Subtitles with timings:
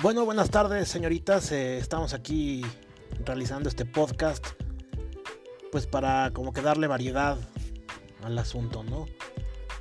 [0.00, 1.50] Bueno, buenas tardes, señoritas.
[1.50, 2.64] Eh, estamos aquí
[3.24, 4.46] realizando este podcast,
[5.72, 7.36] pues para como que darle variedad
[8.22, 9.06] al asunto, ¿no?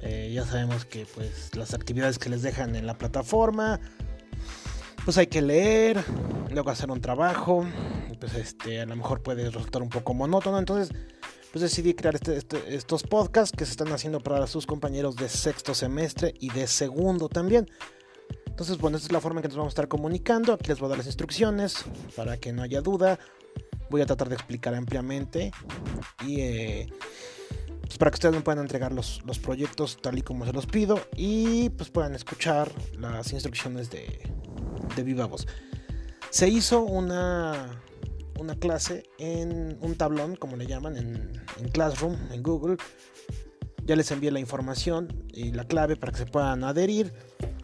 [0.02, 3.80] Eh, ya sabemos que pues las actividades que les dejan en la plataforma,
[5.06, 6.04] pues hay que leer,
[6.50, 7.64] luego hacer un trabajo,
[8.20, 10.98] pues este a lo mejor puede resultar un poco monótono, entonces
[11.52, 15.30] pues decidí crear este, este, estos podcasts que se están haciendo para sus compañeros de
[15.30, 17.68] sexto semestre y de segundo también.
[18.58, 20.52] Entonces, bueno, esta es la forma en que nos vamos a estar comunicando.
[20.52, 23.20] Aquí les voy a dar las instrucciones para que no haya duda.
[23.92, 25.52] Voy a tratar de explicar ampliamente
[26.26, 26.90] y eh,
[27.82, 30.66] pues para que ustedes me puedan entregar los, los, proyectos tal y como se los
[30.66, 34.28] pido y pues puedan escuchar las instrucciones de,
[34.96, 35.46] de viva voz.
[36.32, 37.80] Se hizo una,
[38.40, 42.78] una clase en un tablón, como le llaman, en, en Classroom, en Google.
[43.86, 47.14] Ya les envié la información y la clave para que se puedan adherir.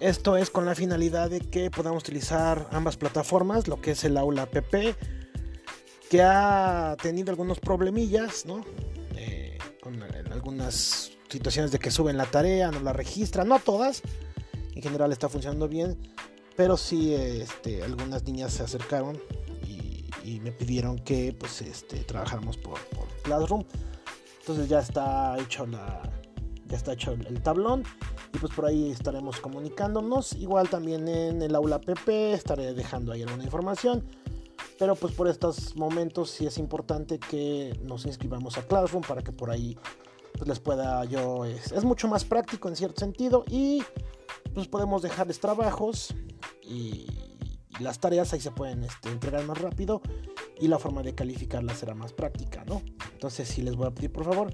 [0.04, 4.18] Esto es con la finalidad de que podamos utilizar ambas plataformas, lo que es el
[4.18, 4.96] aula PP,
[6.10, 8.66] que ha tenido algunos problemillas, ¿no?
[9.16, 14.02] Eh, con algunas situaciones de que suben la tarea, no la registran, no todas,
[14.76, 15.98] en general está funcionando bien,
[16.58, 19.18] pero sí este, algunas niñas se acercaron
[19.66, 23.64] y, y, me pidieron que pues este, trabajáramos por, por Classroom.
[24.42, 26.02] Entonces ya está hecho la,
[26.68, 27.86] ya está hecho el tablón
[28.34, 30.34] y pues por ahí estaremos comunicándonos.
[30.34, 34.04] Igual también en el aula PP estaré dejando ahí alguna información.
[34.80, 39.32] Pero pues por estos momentos sí es importante que nos inscribamos a Classroom para que
[39.32, 39.78] por ahí
[40.34, 41.46] pues les pueda yo...
[41.46, 43.84] Es, es mucho más práctico en cierto sentido y
[44.54, 46.16] pues podemos dejarles trabajos
[46.64, 47.06] y,
[47.80, 50.02] y las tareas ahí se pueden este, entregar más rápido
[50.60, 52.82] y la forma de calificarlas será más práctica, ¿no?
[53.12, 54.54] Entonces sí les voy a pedir por favor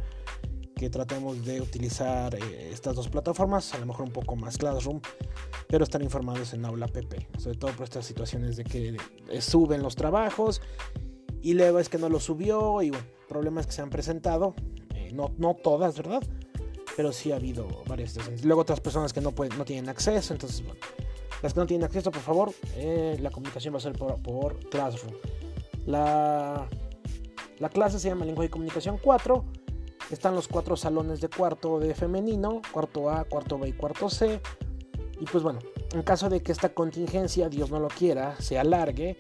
[0.80, 5.01] que tratemos de utilizar eh, estas dos plataformas, a lo mejor un poco más Classroom,
[5.67, 8.95] pero están informados en Aula PP, sobre todo por estas situaciones de que
[9.41, 10.62] suben los trabajos
[11.41, 14.56] y luego es que no lo subió y bueno, problemas que se han presentado,
[14.95, 16.23] eh, no, no todas, ¿verdad?
[16.96, 18.46] Pero sí ha habido varias situaciones.
[18.46, 20.79] Luego otras personas que no, pueden, no tienen acceso, entonces bueno,
[21.44, 24.57] las que no tienen acceso, por favor, eh, la comunicación va a ser por, por
[24.69, 25.13] Classroom.
[25.85, 26.69] La,
[27.57, 29.59] la clase se llama Lenguaje y Comunicación 4
[30.12, 34.42] están los cuatro salones de cuarto de femenino, cuarto A, cuarto B y cuarto C.
[35.20, 35.59] Y pues bueno,
[35.94, 39.18] en caso de que esta contingencia, Dios no lo quiera, se alargue,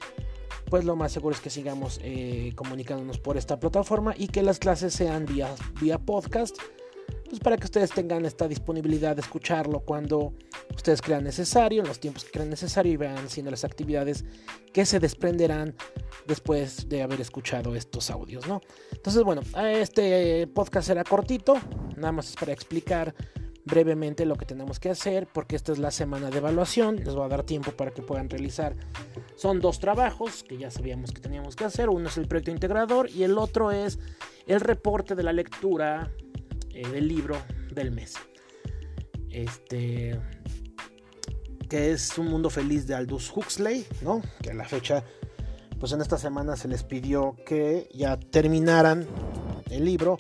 [0.69, 4.59] pues lo más seguro es que sigamos eh, comunicándonos por esta plataforma y que las
[4.59, 6.57] clases sean vía, vía podcast
[7.29, 10.33] pues para que ustedes tengan esta disponibilidad de escucharlo cuando
[10.75, 14.25] ustedes crean necesario, en los tiempos que crean necesario y vean haciendo las actividades
[14.73, 15.75] que se desprenderán
[16.27, 18.61] después de haber escuchado estos audios, ¿no?
[18.91, 21.55] Entonces, bueno, este podcast será cortito,
[21.95, 23.13] nada más es para explicar
[23.65, 27.25] brevemente lo que tenemos que hacer, porque esta es la semana de evaluación, les voy
[27.25, 28.75] a dar tiempo para que puedan realizar.
[29.35, 33.09] Son dos trabajos que ya sabíamos que teníamos que hacer, uno es el proyecto integrador
[33.09, 33.99] y el otro es
[34.47, 36.11] el reporte de la lectura
[36.79, 37.35] eh, del libro
[37.73, 38.13] del mes.
[39.29, 40.19] Este.
[41.67, 44.21] Que es Un Mundo Feliz de Aldous Huxley, ¿no?
[44.41, 45.03] Que a la fecha,
[45.79, 49.05] pues en esta semana se les pidió que ya terminaran
[49.69, 50.19] el libro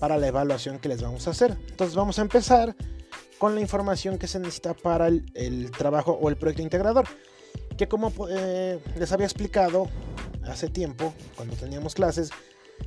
[0.00, 1.58] para la evaluación que les vamos a hacer.
[1.68, 2.74] Entonces vamos a empezar
[3.38, 7.06] con la información que se necesita para el, trabajo o el proyecto integrador.
[7.76, 9.88] Que como eh, les había explicado
[10.44, 12.30] hace tiempo, cuando teníamos clases,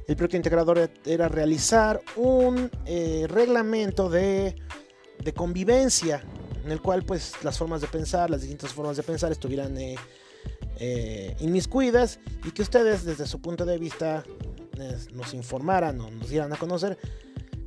[0.07, 4.56] el proyecto integrador era realizar un eh, reglamento de,
[5.35, 6.24] convivencia
[6.66, 9.96] en el cual pues las formas de pensar, las distintas formas de pensar estuvieran eh,
[10.78, 14.24] eh, inmiscuidas y que ustedes desde su punto de vista
[15.13, 16.97] nos informaran o nos dieran a conocer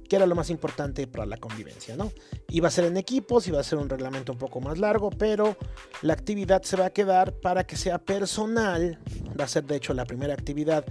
[0.09, 2.13] que era lo más importante para la convivencia, ¿no?
[2.49, 5.57] Iba a ser en equipos, iba a ser un reglamento un poco más largo, pero
[6.03, 8.99] la actividad se va a quedar para que sea personal,
[9.39, 10.85] va a ser de hecho la primera actividad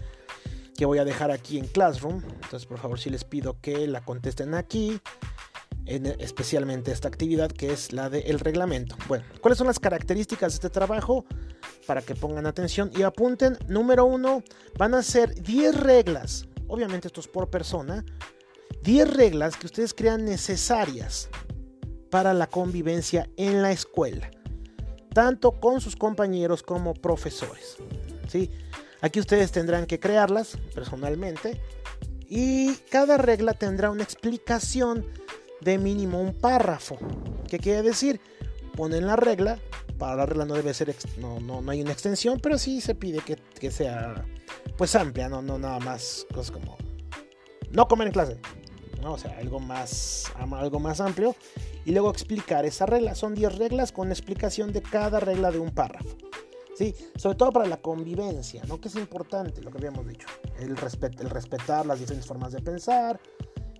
[0.75, 2.21] que voy a dejar aquí en Classroom.
[2.23, 4.99] Entonces, por favor, si les pido que la contesten aquí,
[5.85, 8.95] en especialmente esta actividad que es la del reglamento.
[9.07, 11.25] Bueno, ¿cuáles son las características de este trabajo?
[11.85, 13.57] Para que pongan atención y apunten.
[13.67, 14.43] Número uno,
[14.77, 16.47] van a ser 10 reglas.
[16.67, 18.05] Obviamente esto es por persona.
[18.83, 21.29] 10 reglas que ustedes crean necesarias
[22.09, 24.31] para la convivencia en la escuela.
[25.13, 27.77] Tanto con sus compañeros como profesores.
[28.27, 28.49] ¿sí?
[29.03, 31.61] Aquí ustedes tendrán que crearlas personalmente
[32.29, 35.05] y cada regla tendrá una explicación
[35.59, 36.97] de mínimo un párrafo.
[37.49, 38.21] ¿Qué quiere decir?
[38.77, 39.59] Ponen la regla,
[39.99, 42.95] para la regla no debe ser, no, no, no hay una extensión, pero sí se
[42.95, 44.23] pide que, que, sea
[44.77, 46.77] pues amplia, no, no nada más cosas como
[47.71, 48.37] no comer en clase,
[49.01, 49.15] ¿no?
[49.15, 51.35] o sea, algo más, algo más amplio
[51.83, 53.15] y luego explicar esa regla.
[53.15, 56.15] Son 10 reglas con explicación de cada regla de un párrafo.
[56.75, 56.95] ¿Sí?
[57.15, 58.79] Sobre todo para la convivencia, ¿no?
[58.79, 60.27] Que es importante, lo que habíamos dicho.
[60.57, 63.19] El, el respetar las diferentes formas de pensar,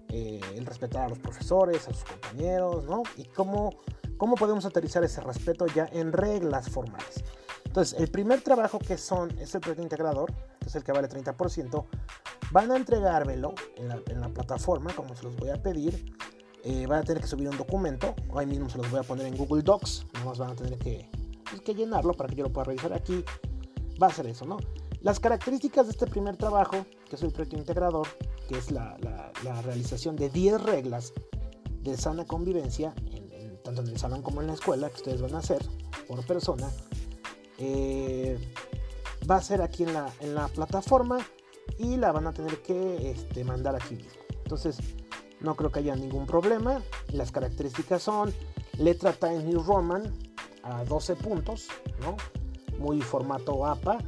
[0.09, 3.03] eh, el respetar a los profesores, a sus compañeros, ¿no?
[3.17, 3.71] Y cómo,
[4.17, 7.23] cómo podemos aterrizar ese respeto ya en reglas formales.
[7.65, 11.09] Entonces, el primer trabajo que son es el proyecto integrador, que es el que vale
[11.09, 11.85] 30%.
[12.51, 16.13] Van a entregármelo en la, en la plataforma, como se los voy a pedir.
[16.63, 19.25] Eh, van a tener que subir un documento, ahí mismo se los voy a poner
[19.25, 21.09] en Google Docs, nada más van a tener que
[21.61, 23.23] que llenarlo para que yo lo pueda revisar aquí.
[24.01, 24.57] Va a ser eso, ¿no?
[25.01, 28.07] Las características de este primer trabajo, que es el proyecto integrador,
[28.47, 28.97] que es la,
[29.44, 31.13] la, realización de 10 reglas
[31.81, 32.94] de sana convivencia,
[33.63, 35.61] tanto en el salón como en la escuela, que ustedes van a hacer
[36.07, 36.69] por persona,
[37.57, 38.39] eh,
[39.29, 41.19] va a ser aquí en la, en la plataforma
[41.77, 44.21] y la van a tener que este, mandar aquí mismo.
[44.44, 44.77] Entonces,
[45.39, 46.81] no creo que haya ningún problema.
[47.11, 48.33] Las características son
[48.77, 50.13] letra Times New Roman,
[50.63, 51.68] a 12 puntos,
[52.01, 52.18] ¿no?
[52.80, 54.00] Muy formato APA,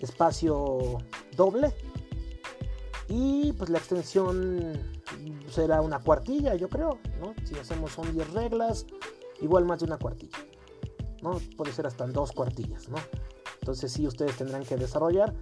[0.00, 0.98] espacio
[1.36, 1.74] doble.
[3.08, 4.78] Y pues la extensión
[5.50, 7.34] será una cuartilla, yo creo, ¿no?
[7.44, 8.86] Si hacemos son 10 reglas,
[9.40, 10.38] igual más de una cuartilla,
[11.22, 11.40] ¿no?
[11.56, 12.96] Puede ser hasta dos cuartillas, ¿no?
[13.60, 15.34] Entonces sí, ustedes tendrán que desarrollar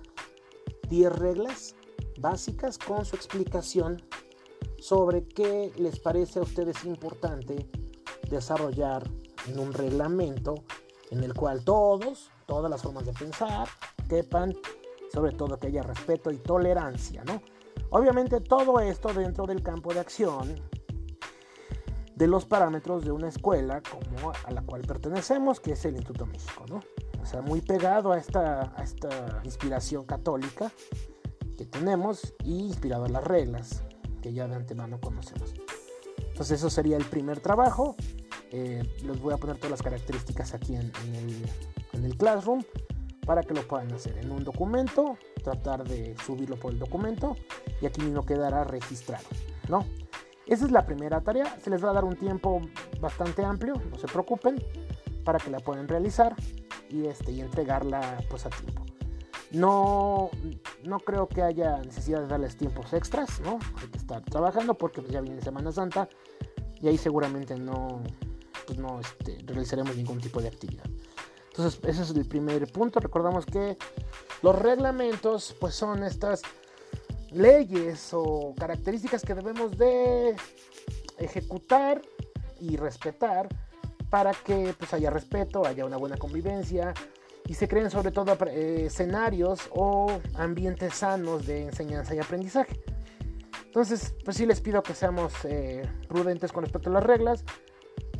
[0.88, 1.74] 10 reglas
[2.18, 4.02] básicas con su explicación
[4.78, 7.68] sobre qué les parece a ustedes importante
[8.28, 9.08] desarrollar
[9.50, 10.64] en un reglamento
[11.10, 13.68] en el cual todos, todas las formas de pensar,
[14.08, 14.54] quepan,
[15.12, 17.42] sobre todo que haya respeto y tolerancia, ¿no?
[17.90, 20.54] Obviamente todo esto dentro del campo de acción
[22.14, 26.26] de los parámetros de una escuela como a la cual pertenecemos, que es el Instituto
[26.26, 26.80] México, ¿no?
[27.20, 30.70] O sea, muy pegado a esta, a esta inspiración católica
[31.56, 33.82] que tenemos y inspirado en las reglas
[34.22, 35.54] que ya de antemano conocemos.
[36.18, 37.96] Entonces eso sería el primer trabajo.
[38.52, 40.92] Eh, les voy a poner todas las características aquí en,
[41.94, 42.62] el, Classroom
[43.24, 47.36] para que lo puedan hacer en un documento, tratar de subirlo por el documento
[47.80, 49.24] y aquí mismo quedará registrado,
[49.68, 49.86] ¿no?
[50.46, 52.60] Esa es la primera tarea, se les va a dar un tiempo
[53.00, 54.60] bastante amplio, no se preocupen,
[55.24, 56.34] para que la puedan realizar
[56.88, 58.84] y, este, y entregarla pues a tiempo.
[59.52, 60.30] No,
[60.84, 63.58] no creo que haya necesidad de darles tiempos extras, ¿no?
[63.80, 66.08] Hay que estar trabajando porque pues, ya viene Semana Santa
[66.80, 68.02] y ahí seguramente no,
[68.70, 70.84] pues no este, realizaremos ningún tipo de actividad.
[71.48, 73.00] Entonces, ese es el primer punto.
[73.00, 73.76] Recordamos que
[74.42, 76.42] los reglamentos, pues son estas
[77.32, 80.36] leyes o características que debemos de
[81.18, 82.00] ejecutar
[82.60, 83.48] y respetar
[84.08, 86.94] para que pues haya respeto, haya una buena convivencia
[87.46, 92.80] y se creen sobre todo eh, escenarios o ambientes sanos de enseñanza y aprendizaje.
[93.64, 97.44] Entonces, pues sí les pido que seamos eh, prudentes con respecto a las reglas,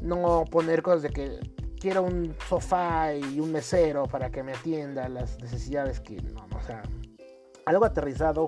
[0.03, 1.39] no poner cosas de que
[1.81, 6.63] quiero un sofá y un mesero para que me atienda las necesidades que no, o
[6.63, 6.83] sea,
[7.65, 8.47] algo aterrizado,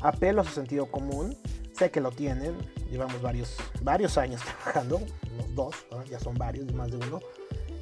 [0.00, 1.36] apelo a su sentido común,
[1.72, 2.56] sé que lo tienen,
[2.90, 5.00] llevamos varios, varios años trabajando,
[5.34, 7.20] unos dos, ya son varios, más de uno,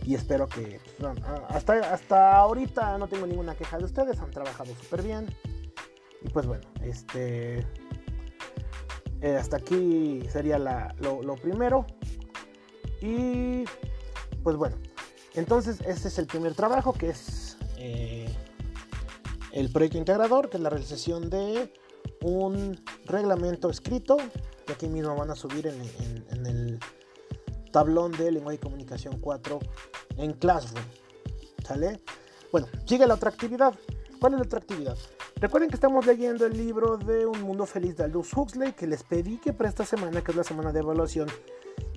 [0.03, 0.81] y espero que
[1.49, 5.27] hasta, hasta ahorita no tengo ninguna queja de ustedes, han trabajado súper bien,
[6.23, 7.67] y pues bueno, este...
[9.21, 11.87] Eh, hasta aquí sería lo primero.
[13.05, 13.67] Y
[14.43, 14.77] pues bueno,
[15.35, 18.35] entonces este es el primer trabajo que es eh,
[19.53, 21.71] el proyecto integrador, que es la realización de
[22.23, 24.17] un reglamento escrito,
[24.67, 26.81] que aquí mismo van a subir en, el
[27.73, 29.59] tablón de lenguaje y comunicación 4
[30.17, 30.85] en Classroom.
[31.63, 32.01] ¿Sale?
[32.51, 33.75] Bueno, sigue la otra actividad.
[34.19, 34.97] ¿Cuál es la otra actividad?
[35.37, 39.03] Recuerden que estamos leyendo el libro de Un Mundo Feliz de Aldous Huxley, que les
[39.03, 41.29] pedí que para esta semana, que es la semana de evaluación,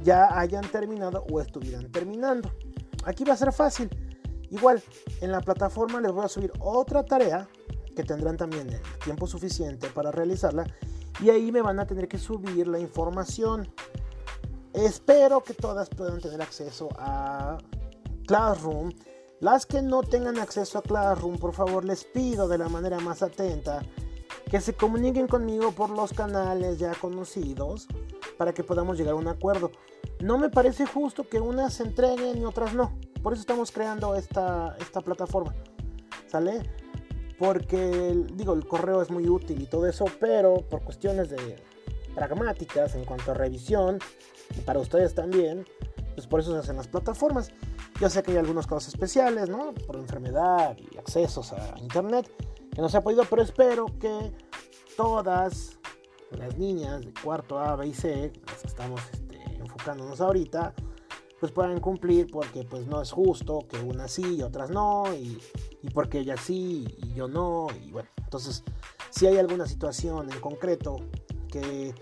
[0.07, 2.49] ya hayan terminado o estuvieran terminando.
[3.03, 3.89] Aquí va a ser fácil.
[4.49, 4.81] Igual,
[5.19, 7.49] en la plataforma les voy a subir otra tarea
[7.93, 10.65] que tendrán también el tiempo suficiente para realizarla
[11.19, 13.67] y ahí me van a tener que subir la información.
[14.71, 17.57] Espero que todas puedan tener acceso a
[18.27, 18.93] Classroom.
[19.41, 23.23] Las que no tengan acceso a Classroom, por favor les pido de la manera más
[23.23, 23.81] atenta
[24.49, 27.87] que se comuniquen conmigo por los canales ya conocidos
[28.37, 29.71] para que podamos llegar a un acuerdo.
[30.19, 32.97] No me parece justo que unas se entreguen y otras no.
[33.21, 35.53] Por eso estamos creando esta, esta plataforma.
[36.27, 36.61] ¿Sale?
[37.37, 41.57] Porque, digo, el correo es muy útil y todo eso, pero por cuestiones de
[42.15, 43.99] pragmáticas en cuanto a revisión,
[44.57, 45.65] y para ustedes también,
[46.15, 47.51] pues por eso se hacen las plataformas.
[48.01, 49.73] Yo sé que hay algunos casos especiales, ¿no?
[49.85, 52.31] Por enfermedad y accesos a internet,
[52.73, 54.31] que no se ha podido, pero espero que
[54.95, 55.77] todas
[56.31, 59.01] las niñas de cuarto A, B y C, las que estamos
[59.87, 60.73] enfocándonos ahorita,
[61.39, 65.39] pues puedan cumplir porque pues no es justo que unas sí y otras no y,
[65.81, 68.63] y porque ellas sí y yo no y bueno entonces
[69.11, 70.97] si hay alguna situación en concreto
[71.51, 71.93] que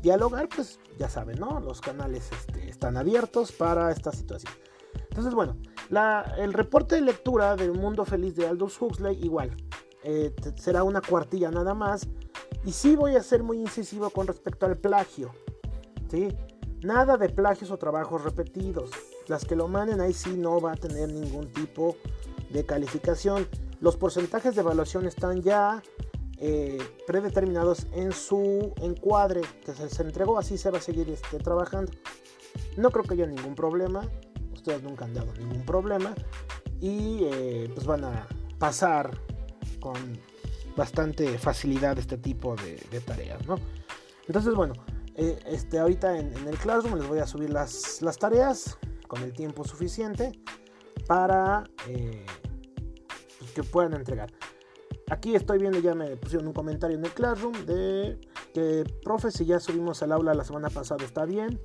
[0.00, 4.52] dialogar pues ya saben no los canales este, están abiertos para esta situación.
[5.10, 5.56] Entonces bueno
[5.90, 9.56] la, el reporte de lectura del mundo feliz de Aldous Huxley igual
[10.04, 12.06] eh, será una cuartilla nada más
[12.64, 15.32] y sí voy a ser muy incisivo con respecto al plagio
[16.08, 16.28] sí
[16.84, 18.90] Nada de plagios o trabajos repetidos.
[19.26, 21.96] Las que lo manden ahí sí no va a tener ningún tipo
[22.50, 23.48] de calificación.
[23.80, 25.82] Los porcentajes de evaluación están ya
[26.36, 26.76] eh,
[27.06, 31.90] predeterminados en su encuadre que se, entregó, así se va a seguir este, trabajando.
[32.76, 34.06] No creo que haya ningún problema,
[34.52, 36.14] ustedes nunca han dado ningún problema
[36.82, 38.26] y eh, pues van a
[38.58, 39.18] pasar
[39.80, 39.96] con
[40.76, 43.58] bastante facilidad este tipo de, de tareas, ¿no?
[44.26, 44.74] Entonces, bueno,
[45.16, 49.64] eh, este, ahorita en, el Classroom les voy a subir las, tareas con el tiempo
[49.64, 50.32] suficiente
[51.06, 52.26] para eh,
[53.54, 54.32] que puedan entregar.
[55.10, 58.18] Aquí estoy viendo, ya me pusieron un comentario en el Classroom de
[58.52, 61.60] que, profe, si ya subimos al aula la semana pasada está bien.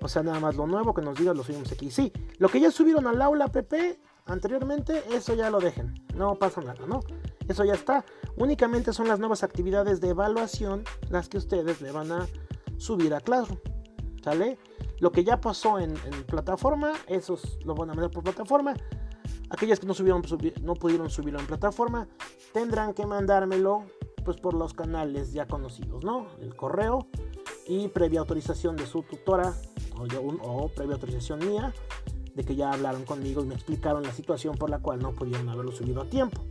[0.00, 1.90] O sea, nada más lo nuevo que nos diga lo subimos aquí.
[1.90, 5.94] Sí, lo que ya subieron al aula PP anteriormente, eso ya lo dejen.
[6.14, 7.00] No pasa nada, ¿no?
[7.48, 8.04] Eso ya está.
[8.36, 12.28] Únicamente son las nuevas actividades de evaluación las que ustedes le van a
[12.78, 13.60] subir a Classroom.
[14.22, 14.58] ¿Sale?
[15.00, 15.94] Lo que ya pasó en,
[16.26, 18.74] plataforma, esos lo van a mandar por plataforma.
[19.50, 20.22] Aquellas que no, subieron,
[20.62, 22.08] no pudieron subirlo en plataforma,
[22.52, 23.84] tendrán que mandármelo
[24.24, 26.26] pues por los canales ya conocidos, ¿no?
[26.40, 27.06] El correo
[27.66, 29.54] y previa autorización de su tutora
[29.96, 30.04] o,
[30.42, 31.72] o previa autorización mía
[32.34, 35.48] de que ya hablaron conmigo y me explicaron la situación por la cual no pudieron
[35.48, 36.44] haberlo subido a tiempo.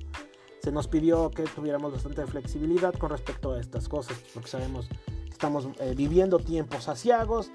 [0.61, 4.89] Se nos pidió que tuviéramos bastante flexibilidad con respecto a estas cosas, porque sabemos
[5.37, 7.51] estamos eh, viviendo tiempos asiagos,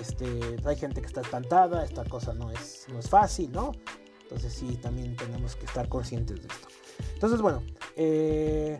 [0.00, 3.72] este, hay gente que está espantada, esta cosa no es, no es fácil, ¿no?
[4.22, 6.68] Entonces sí, también tenemos que estar conscientes de esto.
[7.14, 7.64] Entonces, bueno,
[7.96, 8.78] eh,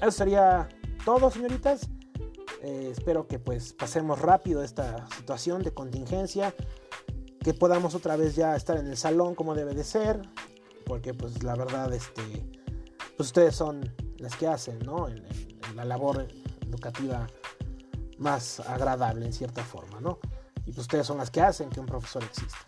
[0.00, 0.68] eso sería
[1.04, 1.88] todo, señoritas.
[2.62, 6.54] Eh, espero que pues pasemos rápido esta situación de contingencia,
[7.40, 10.22] que podamos otra vez ya estar en el salón como debe de ser,
[10.86, 12.22] porque pues la verdad, este,
[13.16, 15.08] pues ustedes son las que hacen, ¿no?
[15.74, 16.26] la labor
[16.68, 17.26] educativa
[18.18, 20.18] más agradable en cierta forma, ¿no?
[20.66, 22.58] Y pues ustedes son las que hacen que un profesor exista.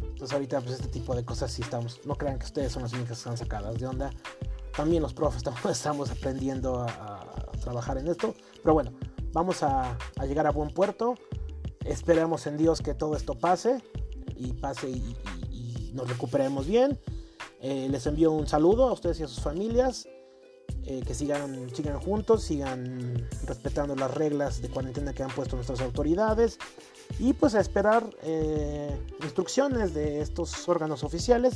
[0.00, 2.92] Entonces ahorita pues este tipo de cosas sí estamos, no crean que ustedes son las
[2.92, 4.10] únicas que están sacadas de onda.
[4.74, 7.24] También los profes estamos aprendiendo a,
[7.60, 8.34] trabajar en esto.
[8.62, 8.92] Pero bueno,
[9.32, 11.14] vamos a, llegar a buen puerto.
[11.84, 13.82] Esperemos en Dios que todo esto pase
[14.36, 15.16] y pase y,
[15.94, 17.00] nos recuperemos bien.
[17.60, 20.06] Eh, les envío un saludo a ustedes y a sus familias.
[20.88, 25.80] Eh, que sigan, sigan juntos, sigan respetando las reglas de cuarentena que han puesto nuestras
[25.80, 26.58] autoridades
[27.18, 31.54] y pues a esperar eh, instrucciones de estos órganos oficiales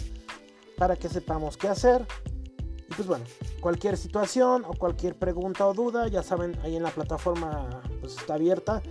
[0.77, 2.09] para que sepamos qué hacer.
[2.91, 3.25] Y pues bueno,
[3.61, 8.35] cualquier situación o cualquier pregunta o duda, ya saben, ahí en la plataforma pues está
[8.35, 8.83] abierta.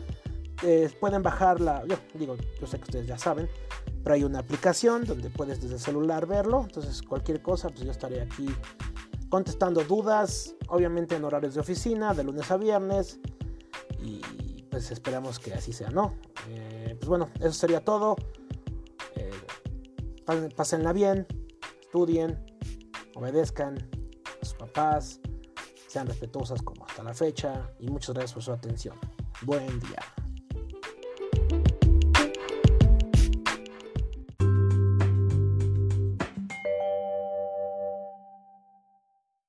[0.63, 3.49] Eh, pueden bajarla, yo digo, yo sé que ustedes ya saben,
[4.03, 6.61] pero hay una aplicación donde puedes desde el celular verlo.
[6.61, 8.47] Entonces cualquier cosa, pues yo estaré aquí
[9.29, 13.19] contestando dudas, obviamente en horarios de oficina, de lunes a viernes.
[14.01, 14.21] Y
[14.69, 16.15] pues esperamos que así sea, ¿no?
[16.49, 18.15] Eh, pues bueno, eso sería todo.
[19.15, 19.31] Eh,
[20.55, 21.27] pásenla bien,
[21.81, 22.39] estudien,
[23.15, 23.77] obedezcan
[24.41, 25.19] a sus papás,
[25.87, 28.95] sean respetuosas como hasta la fecha y muchas gracias por su atención.
[29.41, 30.18] Buen día.